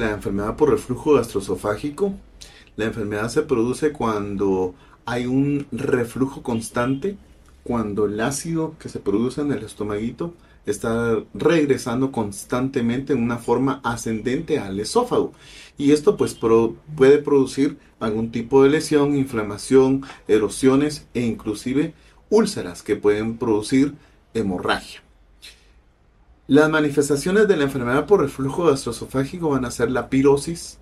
[0.00, 2.14] La enfermedad por reflujo gastroesofágico.
[2.76, 4.74] La enfermedad se produce cuando
[5.04, 7.18] hay un reflujo constante,
[7.62, 10.32] cuando el ácido que se produce en el estomaguito
[10.64, 15.34] está regresando constantemente en una forma ascendente al esófago.
[15.76, 21.92] Y esto pues puede producir algún tipo de lesión, inflamación, erosiones e inclusive
[22.30, 23.94] úlceras que pueden producir
[24.32, 25.02] hemorragia.
[26.48, 30.78] Las manifestaciones de la enfermedad por reflujo gastroesofágico van a ser la pirosis,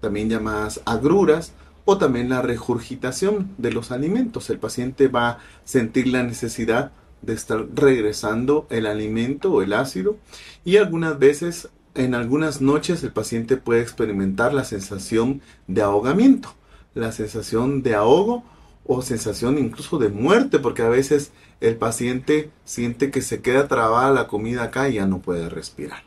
[0.00, 1.52] también llamadas agruras,
[1.84, 4.48] o también la regurgitación de los alimentos.
[4.48, 10.16] El paciente va a sentir la necesidad de estar regresando el alimento o el ácido
[10.64, 16.54] y algunas veces, en algunas noches, el paciente puede experimentar la sensación de ahogamiento,
[16.94, 18.42] la sensación de ahogo
[18.86, 24.10] o sensación incluso de muerte, porque a veces el paciente siente que se queda trabada
[24.12, 26.02] la comida acá y ya no puede respirar.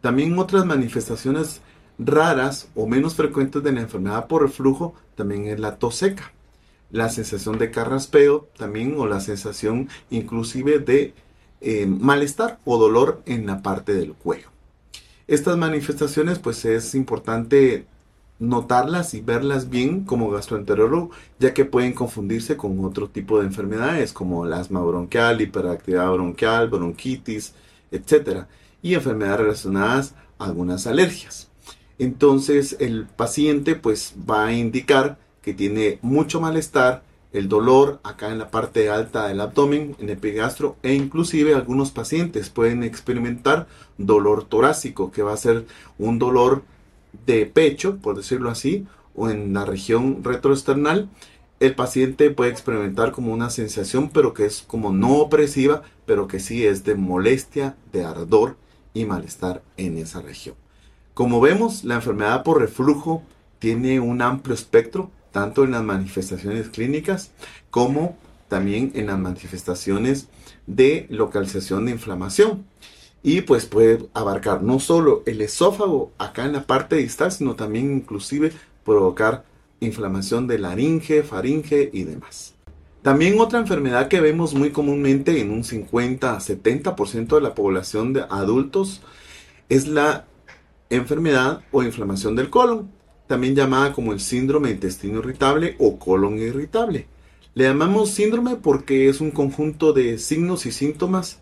[0.00, 1.62] También otras manifestaciones
[1.98, 6.32] raras o menos frecuentes de la enfermedad por reflujo también es la tos seca,
[6.90, 11.14] la sensación de carraspeo también o la sensación inclusive de
[11.60, 14.48] eh, malestar o dolor en la parte del cuello.
[15.26, 17.86] Estas manifestaciones pues es importante
[18.38, 24.12] notarlas y verlas bien como gastroenterólogo, ya que pueden confundirse con otro tipo de enfermedades
[24.12, 27.54] como el asma bronquial, hiperactividad bronquial, bronquitis,
[27.90, 28.44] etc.
[28.82, 31.48] Y enfermedades relacionadas a algunas alergias.
[31.98, 38.38] Entonces el paciente pues va a indicar que tiene mucho malestar, el dolor acá en
[38.38, 43.66] la parte alta del abdomen, en el epigastro e inclusive algunos pacientes pueden experimentar
[43.98, 45.66] dolor torácico, que va a ser
[45.98, 46.62] un dolor
[47.24, 51.08] de pecho, por decirlo así, o en la región retroesternal,
[51.58, 56.38] el paciente puede experimentar como una sensación, pero que es como no opresiva, pero que
[56.38, 58.56] sí es de molestia, de ardor
[58.92, 60.54] y malestar en esa región.
[61.14, 63.22] Como vemos, la enfermedad por reflujo
[63.58, 67.30] tiene un amplio espectro, tanto en las manifestaciones clínicas
[67.70, 68.16] como
[68.48, 70.28] también en las manifestaciones
[70.66, 72.66] de localización de inflamación
[73.26, 77.92] y pues puede abarcar no solo el esófago acá en la parte distal, sino también
[77.92, 78.52] inclusive
[78.84, 79.44] provocar
[79.80, 82.54] inflamación de laringe, faringe y demás.
[83.02, 88.12] También otra enfermedad que vemos muy comúnmente en un 50 a 70% de la población
[88.12, 89.02] de adultos
[89.68, 90.26] es la
[90.88, 92.92] enfermedad o inflamación del colon,
[93.26, 97.08] también llamada como el síndrome de intestino irritable o colon irritable.
[97.54, 101.40] Le llamamos síndrome porque es un conjunto de signos y síntomas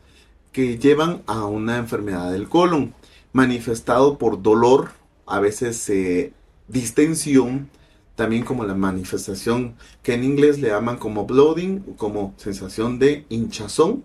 [0.54, 2.94] que llevan a una enfermedad del colon,
[3.32, 4.92] manifestado por dolor,
[5.26, 6.32] a veces eh,
[6.68, 7.68] distensión,
[8.14, 14.04] también como la manifestación que en inglés le llaman como bloating, como sensación de hinchazón,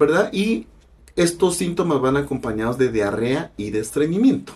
[0.00, 0.30] ¿verdad?
[0.32, 0.66] Y
[1.14, 4.54] estos síntomas van acompañados de diarrea y de estreñimiento.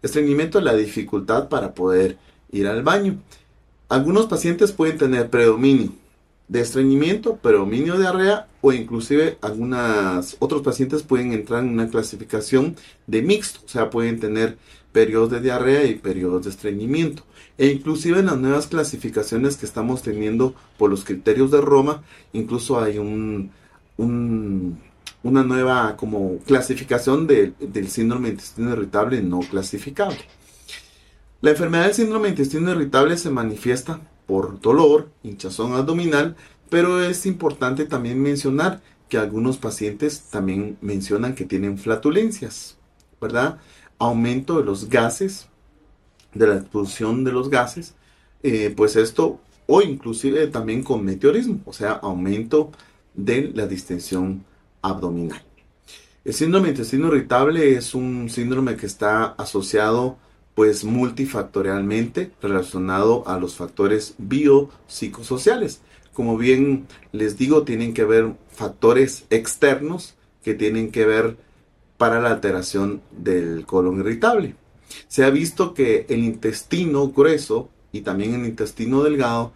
[0.00, 2.16] Estreñimiento es la dificultad para poder
[2.50, 3.18] ir al baño.
[3.90, 5.92] Algunos pacientes pueden tener predominio
[6.48, 12.76] de estreñimiento, predominio de diarrea o inclusive algunos otros pacientes pueden entrar en una clasificación
[13.06, 14.58] de mixto, o sea, pueden tener
[14.92, 17.24] periodos de diarrea y periodos de estreñimiento.
[17.56, 22.80] E inclusive en las nuevas clasificaciones que estamos teniendo por los criterios de Roma, incluso
[22.80, 23.50] hay un,
[23.96, 30.18] una nueva como clasificación del síndrome de intestino irritable no clasificable.
[31.40, 36.36] La enfermedad del síndrome de intestino irritable se manifiesta por dolor, hinchazón abdominal,
[36.70, 42.78] pero es importante también mencionar que algunos pacientes también mencionan que tienen flatulencias,
[43.20, 43.58] ¿verdad?
[43.98, 45.48] Aumento de los gases,
[46.32, 47.94] de la expulsión de los gases,
[48.42, 52.72] eh, pues esto, o inclusive también con meteorismo, o sea, aumento
[53.14, 54.44] de la distensión
[54.82, 55.42] abdominal.
[56.24, 60.16] El síndrome de intestino irritable es un síndrome que está asociado
[60.54, 65.80] pues multifactorialmente relacionado a los factores biopsicosociales.
[66.12, 71.36] Como bien les digo, tienen que ver factores externos que tienen que ver
[71.96, 74.54] para la alteración del colon irritable.
[75.08, 79.52] Se ha visto que el intestino grueso y también el intestino delgado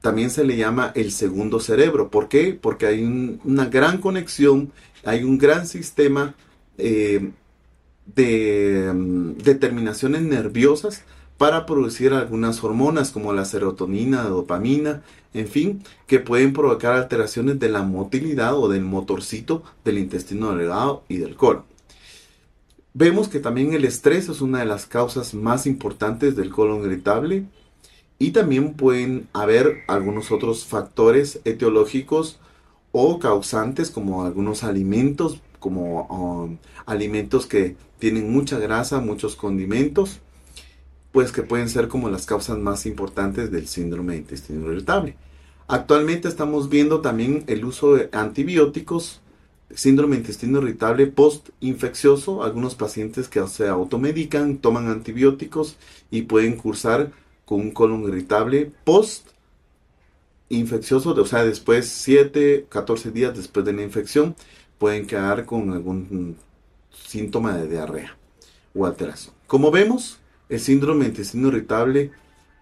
[0.00, 2.10] también se le llama el segundo cerebro.
[2.10, 2.58] ¿Por qué?
[2.60, 3.04] Porque hay
[3.44, 4.72] una gran conexión,
[5.04, 6.34] hay un gran sistema
[6.76, 7.30] eh,
[8.06, 11.04] de mm, determinaciones nerviosas
[11.38, 15.02] para producir algunas hormonas como la serotonina, la dopamina,
[15.34, 21.02] en fin, que pueden provocar alteraciones de la motilidad o del motorcito del intestino delgado
[21.08, 21.64] y del colon.
[22.94, 27.46] Vemos que también el estrés es una de las causas más importantes del colon irritable
[28.18, 32.38] y también pueden haber algunos otros factores etiológicos
[32.92, 40.18] o causantes como algunos alimentos como um, alimentos que tienen mucha grasa, muchos condimentos,
[41.12, 45.14] pues que pueden ser como las causas más importantes del síndrome de intestino irritable.
[45.68, 49.20] Actualmente estamos viendo también el uso de antibióticos,
[49.72, 52.42] síndrome de intestino irritable post-infeccioso.
[52.42, 55.76] Algunos pacientes que se automedican, toman antibióticos
[56.10, 57.12] y pueden cursar
[57.44, 59.28] con un colon irritable post
[60.58, 64.36] infeccioso, o sea, después 7, 14 días después de la infección,
[64.78, 66.36] pueden quedar con algún
[66.90, 68.16] síntoma de diarrea
[68.74, 69.34] o alteración.
[69.46, 70.18] Como vemos,
[70.48, 72.10] el síndrome de intestino irritable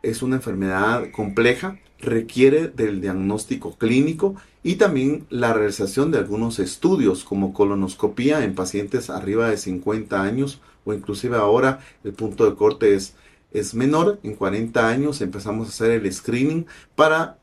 [0.03, 7.25] es una enfermedad compleja, requiere del diagnóstico clínico y también la realización de algunos estudios
[7.25, 12.95] como colonoscopía en pacientes arriba de 50 años o inclusive ahora el punto de corte
[12.95, 13.15] es,
[13.53, 17.40] es menor, en 40 años empezamos a hacer el screening para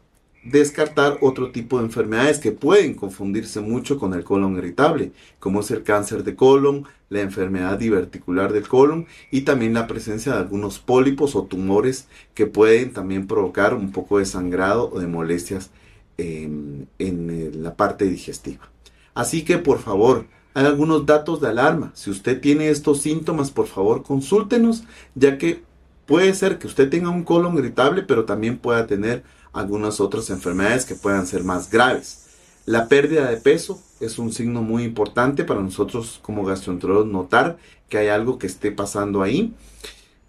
[0.51, 5.71] descartar otro tipo de enfermedades que pueden confundirse mucho con el colon irritable, como es
[5.71, 10.79] el cáncer de colon, la enfermedad diverticular del colon y también la presencia de algunos
[10.79, 15.69] pólipos o tumores que pueden también provocar un poco de sangrado o de molestias
[16.17, 18.69] en, en eh, la parte digestiva.
[19.13, 21.91] Así que por favor, hay algunos datos de alarma.
[21.93, 24.83] Si usted tiene estos síntomas, por favor consúltenos,
[25.13, 25.61] ya que
[26.05, 29.23] puede ser que usted tenga un colon irritable, pero también pueda tener
[29.57, 32.25] algunas otras enfermedades que puedan ser más graves.
[32.65, 37.57] La pérdida de peso es un signo muy importante para nosotros como gastroenterólogos notar
[37.89, 39.53] que hay algo que esté pasando ahí.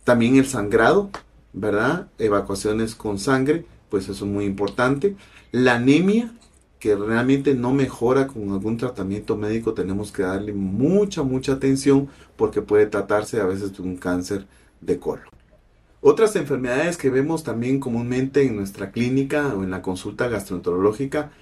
[0.04, 1.10] También el sangrado,
[1.52, 2.08] ¿verdad?
[2.18, 5.16] Evacuaciones con sangre, pues eso es muy importante.
[5.52, 6.32] La anemia,
[6.78, 12.62] que realmente no mejora con algún tratamiento médico, tenemos que darle mucha, mucha atención porque
[12.62, 14.46] puede tratarse a veces de un cáncer
[14.80, 15.37] de colon.
[16.00, 21.32] Otras enfermedades que vemos también comúnmente en nuestra clínica o en la consulta gastroenterológica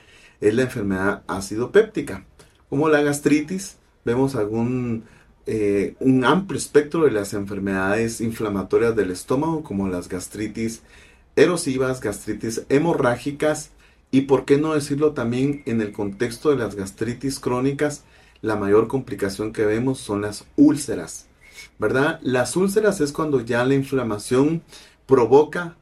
[0.41, 2.25] es la enfermedad ácido péptica,
[2.71, 3.77] como la gastritis.
[4.05, 5.05] Vemos algún
[5.47, 10.83] eh, un amplio espectro de las enfermedades inflamatorias del estómago, como las gastritis
[11.37, 13.71] erosivas, gastritis hemorrágicas
[14.11, 18.05] y, por qué no decirlo también en el contexto de las gastritis crónicas,
[18.41, 21.27] la mayor complicación que vemos son las úlceras
[21.79, 22.21] ¿verdad?
[22.23, 24.63] Las úlceras es cuando ya la inflamación
[25.07, 25.77] provoca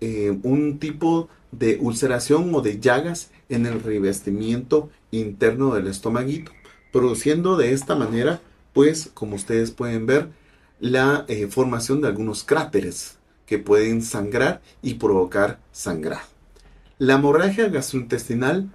[0.00, 6.52] eh, un tipo de ulceración o de llagas en el revestimiento interno del estomaguito,
[6.92, 8.40] produciendo de esta manera,
[8.72, 10.30] pues, como ustedes pueden ver,
[10.80, 16.26] la eh, formación de algunos cráteres que pueden sangrar y provocar sangrado.
[16.98, 18.70] La hemorragia gastrointestinal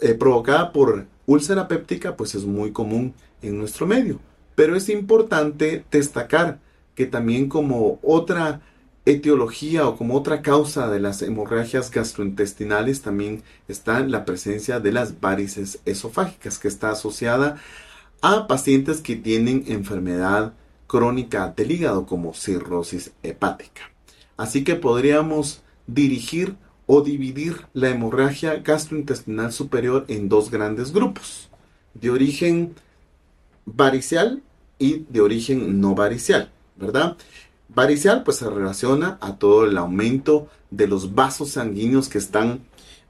[0.00, 4.20] eh, provocada por úlcera péptica, pues es muy común en nuestro medio.
[4.54, 6.60] Pero es importante destacar
[6.94, 8.60] que también como otra
[9.06, 15.20] etiología o como otra causa de las hemorragias gastrointestinales también está la presencia de las
[15.20, 17.60] varices esofágicas que está asociada
[18.22, 20.54] a pacientes que tienen enfermedad
[20.86, 23.82] crónica del hígado como cirrosis hepática.
[24.36, 31.50] Así que podríamos dirigir o dividir la hemorragia gastrointestinal superior en dos grandes grupos,
[31.94, 32.74] de origen
[33.66, 34.42] varicial
[34.78, 37.16] y de origen no varicial, ¿verdad?
[37.68, 42.60] Varicial pues se relaciona a todo el aumento de los vasos sanguíneos que están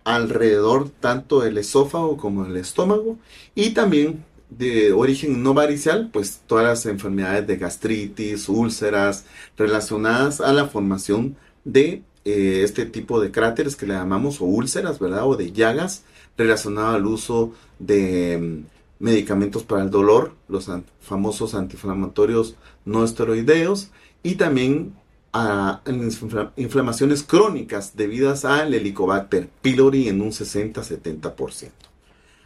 [0.05, 3.19] alrededor tanto del esófago como del estómago
[3.55, 9.25] y también de origen no varicial, pues todas las enfermedades de gastritis, úlceras
[9.57, 14.99] relacionadas a la formación de eh, este tipo de cráteres que le llamamos o úlceras,
[14.99, 15.27] ¿verdad?
[15.27, 16.05] O de llagas
[16.37, 18.65] relacionado al uso de
[18.99, 20.71] medicamentos para el dolor, los
[21.01, 23.91] famosos antiinflamatorios no esteroideos
[24.23, 24.95] y también
[25.33, 25.83] a
[26.57, 31.71] inflamaciones crónicas debidas al Helicobacter pylori en un 60-70%.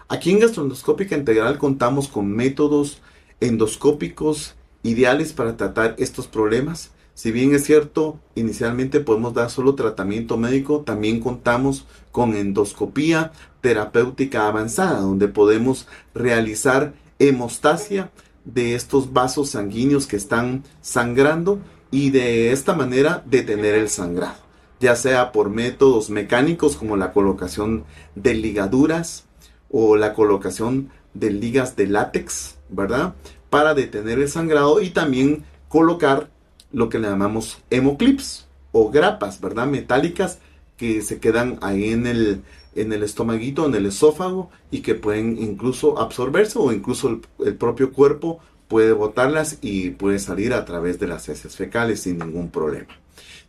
[0.08, 3.02] Aquí en Gastroendoscópica Integral contamos con métodos
[3.40, 6.92] endoscópicos ideales para tratar estos problemas.
[7.18, 14.46] Si bien es cierto, inicialmente podemos dar solo tratamiento médico, también contamos con endoscopía terapéutica
[14.46, 18.12] avanzada, donde podemos realizar hemostasia
[18.44, 21.58] de estos vasos sanguíneos que están sangrando
[21.90, 24.38] y de esta manera detener el sangrado,
[24.78, 27.82] ya sea por métodos mecánicos como la colocación
[28.14, 29.25] de ligaduras
[29.72, 33.16] o la colocación de ligas de látex, ¿verdad?
[33.50, 36.30] Para detener el sangrado y también colocar
[36.72, 39.66] lo que le llamamos hemoclips o grapas, ¿verdad?
[39.66, 40.38] Metálicas
[40.76, 42.42] que se quedan ahí en el,
[42.75, 47.92] en el estomaguito, en el esófago y que pueden incluso absorberse o incluso el, propio
[47.92, 52.88] cuerpo puede botarlas y puede salir a través de las heces fecales sin ningún problema.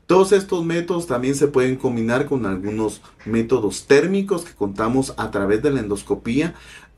[0.07, 5.61] Todos estos métodos también se pueden combinar con algunos métodos térmicos que contamos a través
[5.61, 6.55] de la endoscopía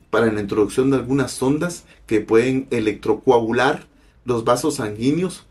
[0.08, 3.86] para la introducción de algunas sondas que pueden electrocoagular
[4.24, 5.46] los vasos sanguíneos,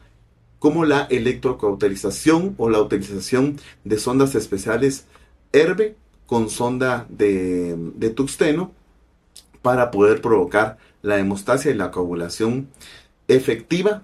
[0.62, 5.06] como la electrocauterización o la utilización de sondas especiales
[5.54, 5.96] herbe
[6.28, 8.72] con sonda de, de tuxteno
[9.64, 12.68] para poder provocar la hemostasia y la coagulación
[13.28, 14.04] efectiva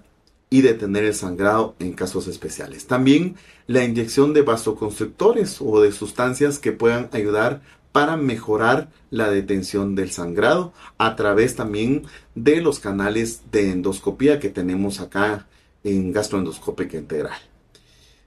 [0.50, 2.88] y detener el sangrado en casos especiales.
[2.88, 3.36] También
[3.68, 7.62] la inyección de vasoconstrictores o de sustancias que puedan ayudar
[7.92, 12.02] para mejorar la detención del sangrado a través también
[12.34, 15.46] de los canales de endoscopía que tenemos acá
[15.96, 17.38] en gastroendoscópica integral.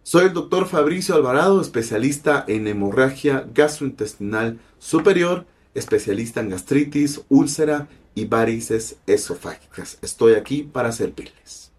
[0.04, 8.26] Soy el doctor Fabricio Alvarado, especialista en hemorragia gastrointestinal superior, especialista en gastritis, úlcera y
[8.26, 9.98] varices esofágicas.
[10.02, 11.71] Estoy aquí para servirles.